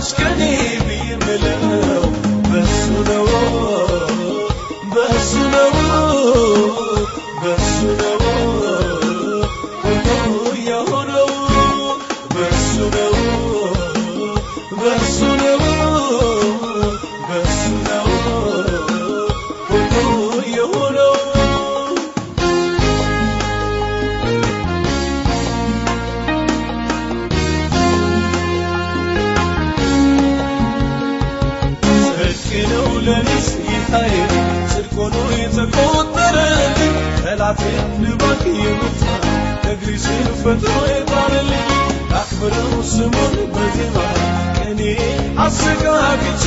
አንዳች 0.00 0.12
ከኔ 0.18 0.42
ጌታዬ 33.92 34.16
ጽድቅ 34.72 34.92
ሆኖ 34.96 35.14
የተቆጠረልኝ 35.34 36.92
ጠላቴን 37.20 37.88
ልባክ 38.02 38.42
የመታ 38.58 39.02
እግሪ 39.70 39.94
ስር 40.04 40.28
ፈጥሮ 40.40 40.74
የጣለልኝ 40.90 41.64
ላክብረው 42.12 42.70
ስሙን 42.90 43.34
በዜማ 43.54 43.96
ቀኔ 44.58 44.80
አሰጋግቼ 45.46 46.44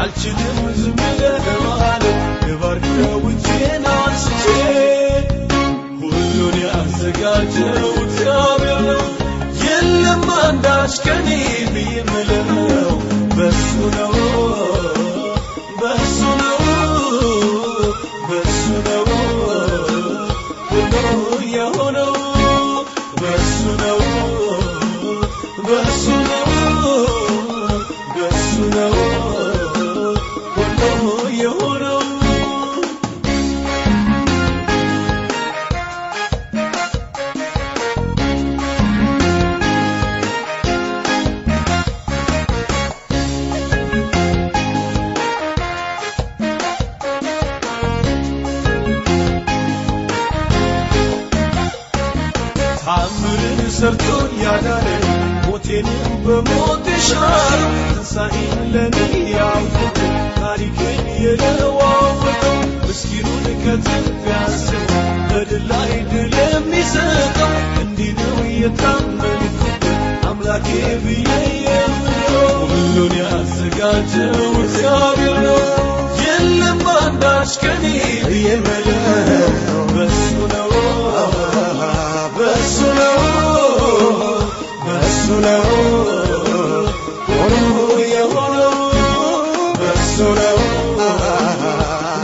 አልችልም 0.00 0.58
ዝም 0.80 0.98
ለማለት 1.46 2.18
ልባርከው 2.44 3.22
እጄን 3.30 3.86
አንስቼ 3.94 4.44
ሁሉን 6.02 6.58
ያዘጋጀው 6.64 7.72
እግዚአብሔር 8.04 8.82
ነው። 8.90 9.04
የለም 9.64 10.26
አንዳች 10.40 10.96
ከኔ 11.06 11.28
ብይምለው 11.74 12.90
በሱ 13.36 13.64
ነው 13.96 14.14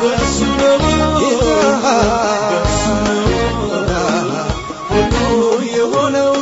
በሱ 0.01 0.39
ነው 6.09 6.33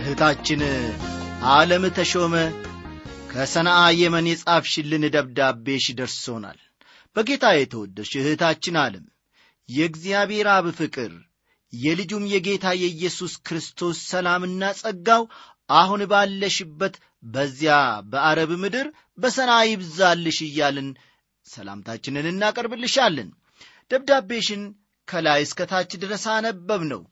እህታችን 0.00 0.60
ዓለም 1.52 1.84
ተሾመ 1.96 2.34
ከሰናአ 3.32 3.80
የመን 3.94 4.26
የጻፍሽልን 4.30 5.04
ደብዳቤሽ 5.14 5.86
ደርሶናል። 5.98 6.58
በጌታ 7.16 7.46
የተወደድሽ 7.54 8.10
እህታችን 8.20 8.76
ዓለም 8.82 9.04
የእግዚአብሔር 9.68 10.48
አብ 10.52 10.66
ፍቅር 10.78 11.12
የልጁም 11.72 12.24
የጌታ 12.32 12.66
የኢየሱስ 12.80 13.34
ክርስቶስ 13.46 13.98
ሰላምና 14.10 14.72
ጸጋው 14.80 15.22
አሁን 15.70 16.00
ባለሽበት 16.10 16.94
በዚያ 17.26 17.74
በአረብ 18.10 18.50
ምድር 18.62 18.86
በሰና 19.18 19.52
ይብዛልሽ 19.68 20.38
እያልን 20.46 20.88
ሰላምታችንን 21.46 22.26
እናቀርብልሻለን። 22.32 23.28
ደብዳቤሽን 23.90 24.62
ከላይ 25.08 25.40
እስከ 25.46 25.60
ታች 25.70 25.90
ድረስ 26.02 26.24
አነበብ 26.34 26.82
ነው 26.92 27.02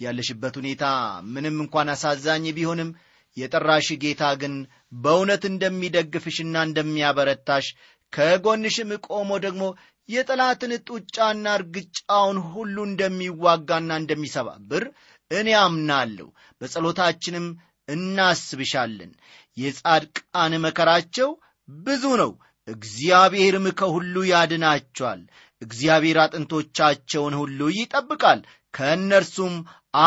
ያለሽበት 0.00 0.54
ሁኔታ 0.60 0.84
ምንም 1.32 1.56
እንኳን 1.64 1.88
አሳዛኝ 1.94 2.44
ቢሆንም 2.58 2.90
የጠራሽ 3.36 3.88
ጌታ 4.02 4.24
ግን 4.40 4.54
በእውነት 5.02 5.42
እንደሚደግፍሽና 5.50 6.56
እንደሚያበረታሽ 6.68 7.66
ከጎንሽም 8.12 8.90
ቆሞ 9.08 9.30
ደግሞ 9.44 9.64
የጠላትን 10.08 10.72
ጡጫና 10.88 11.46
እርግጫውን 11.58 12.38
ሁሉ 12.52 12.76
እንደሚዋጋና 12.88 13.90
እንደሚሰባብር 14.00 14.84
እኔ 15.30 15.48
አምናለሁ። 15.60 16.26
በጸሎታችንም 16.60 17.46
እናስብሻለን። 17.90 19.12
የጻድቃን 19.56 20.52
መከራቸው 20.64 21.30
ብዙ 21.68 22.04
ነው። 22.22 22.32
እግዚአብሔርም 22.68 23.66
ከሁሉ 23.78 24.14
ያድናቸዋል። 24.30 25.20
እግዚአብሔር 25.62 26.18
አጥንቶቻቸውን 26.24 27.34
ሁሉ 27.40 27.60
ይጠብቃል። 27.76 28.40
ከእነርሱም 28.74 29.54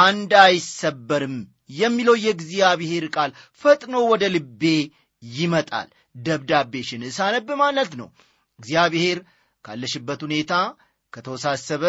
አንድ 0.01 0.31
አይሰበርም 0.43 1.35
የሚለው 1.77 2.15
የእግዚአብሔር 2.23 3.05
ቃል 3.15 3.31
ፈጥኖ 3.63 3.95
ወደ 4.11 4.23
ልቤ 4.35 4.63
ይመጣል። 5.23 5.89
ደብዳቤሽን 6.19 7.03
ሳነብ 7.15 7.49
ማለት 7.61 7.91
ነው። 7.99 8.07
እግዚአብሔር 8.59 9.19
ካለሽበት 9.65 10.21
ሁኔታ 10.25 10.53
ከተወሳሰበ 11.13 11.83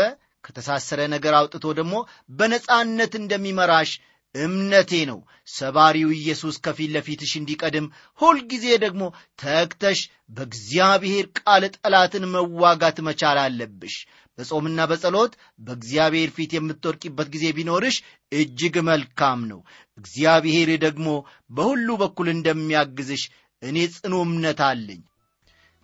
ከተሳሰረ 0.44 1.00
ነገር 1.14 1.34
አውጥቶ 1.38 1.66
ደግሞ 1.78 1.94
በነጻነት 2.30 3.12
እንደሚመራሽ 3.20 3.90
እምነቴ 4.34 4.92
ነው። 5.10 5.18
ሰባሪው 5.48 6.10
ኢየሱስ 6.16 6.56
ከፊት 6.64 6.90
ለፊትሽ 6.94 7.32
እንዲቀድም 7.36 7.86
ሁልጊዜ 8.20 8.66
ደግሞ 8.84 9.02
ተግተሽ 9.38 10.00
በእግዚአብሔር 10.36 11.26
ቃል 11.40 11.64
ጠላትን 11.76 12.24
መዋጋት 12.34 12.98
መቻል 13.08 13.38
አለብሽ። 13.44 13.96
በጾምና 14.38 14.80
በጸሎት 14.90 15.32
በእግዚአብሔር 15.60 16.30
ፊት 16.36 16.52
የምትወድቂበት 16.56 17.28
ጊዜ 17.34 17.44
ቢኖርሽ 17.56 17.96
እጅግ 18.32 18.76
መልካም 18.88 19.40
ነው። 19.50 19.60
እግዚአብሔር 19.98 20.70
ደግሞ 20.84 21.08
በሁሉ 21.50 21.88
በኩል 22.02 22.28
እንደሚያግዝሽ 22.32 23.24
እኔ 23.62 23.78
ጽኑ 23.94 24.14
እምነት 24.26 24.60
አለኝ። 24.68 25.02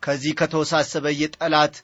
ከዚህ 0.02 0.32
ከተወሳሰበ 0.38 1.06
የጠላት 1.16 1.74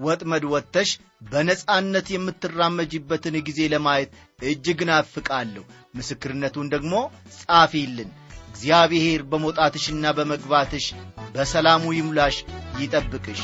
ወጥመድ 0.00 0.44
ወጥተሽ 0.52 0.90
በነጻነት 1.30 2.06
የምትራመጅበትን 2.14 3.36
ጊዜ 3.46 3.60
ለማየት 3.72 4.10
እጅግ 4.42 4.80
ናፍቃለሁ። 4.90 5.64
ምስክርነቱን 5.94 6.66
ደግሞ 6.74 6.94
ጻፊልን። 7.38 8.10
እግዚአብሔር 8.50 9.22
በመውጣትሽና 9.30 10.12
በመግባትሽ 10.18 10.86
በሰላሙ 11.34 11.84
ይሙላሽ 11.96 12.36
ይጠብቅሽ። 12.80 13.42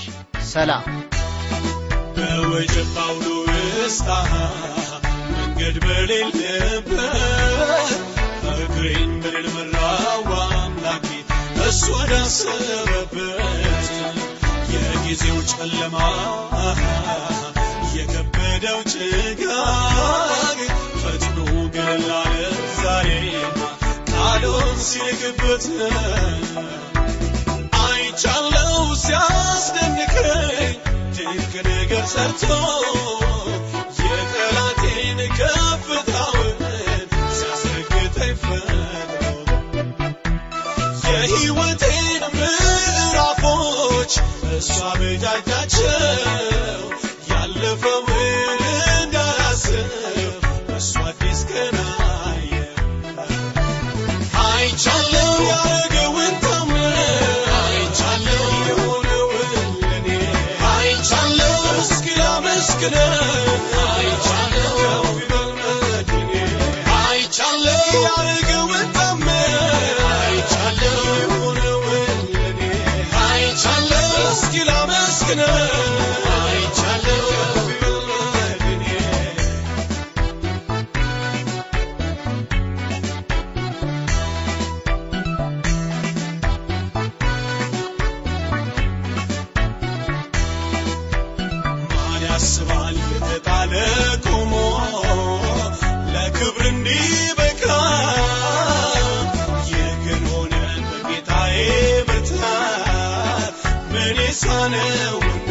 ሰላም። 0.52 0.84
በወጀብ 2.16 2.96
አውሎ 3.02 3.26
ውስጥ 3.76 4.08
መንገድ 5.32 5.76
በሌለበት 5.84 7.00
እግሬን 8.56 9.12
በሌል 9.22 9.48
መራው 9.56 10.24
አምላኬ 10.40 11.08
እሱ 11.66 11.82
ወዳሰበበት 11.94 13.71
የጊዜው 15.12 15.38
ጨለማ 15.50 15.96
የከበደው 17.94 18.78
ጭጋግ 18.92 20.60
ፈጥኖ 21.00 21.38
ገለል 21.74 22.06
አለ 22.20 22.36
ዛሬማ 22.78 23.58
ቃሉን 24.12 24.78
ሲልክበት 24.86 25.64
አይቻለው 27.82 28.72
ሲያስደንቀኝ 29.04 30.72
ድንቅ 31.16 31.52
ነገር 31.70 32.04
ሰርቶ 32.14 32.48
የጠላቴን 34.02 35.20
ከፍታውን 35.38 36.58
ሲያስረግጠኝ 37.36 38.34
ፈጥኖ 38.42 39.20
የሕይወቴን 41.06 42.24
ምዕራፎች 42.36 44.14
Jaja. 45.18 45.61
ላመስግነው 75.42 75.81
የሳነውና 104.34 105.50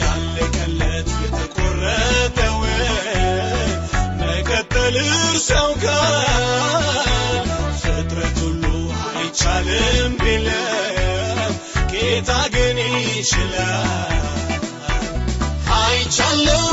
ያለቀለት 0.00 1.08
የተቆረጠው 1.22 2.58
መቀጠል 4.20 4.96
እርሰው 5.04 5.70
ጋር 5.84 7.48
ፍጥረት 7.80 8.38
ሁሉ 8.44 8.62
አይቻልም 9.12 10.14
ቢለም 10.22 11.52
ጌታ 11.92 12.38
ግን 12.54 12.78
ይችላል። 13.08 14.24
አይቻለው 15.80 16.64